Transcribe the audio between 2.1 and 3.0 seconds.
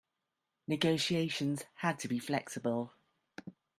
flexible.